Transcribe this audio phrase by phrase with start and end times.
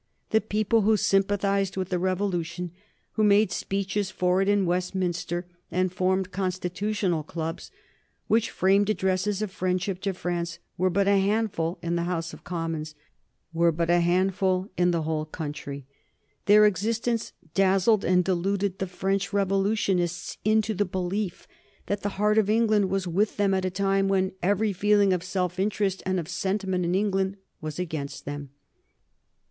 [0.31, 2.71] The people who sympathized with the Revolution,
[3.11, 7.69] who made speeches for it in Westminster and formed Constitutional Clubs
[8.25, 12.43] which framed addresses of friendship to France, were but a handful in the House of
[12.43, 12.95] Commons,
[13.53, 15.85] were but a handful in the whole country.
[16.47, 21.47] Their existence dazzled and deluded the French Revolutionists into the belief
[21.85, 25.23] that the heart of England was with them at a time when every feeling of
[25.23, 28.49] self interest and of sentiment in England was against them.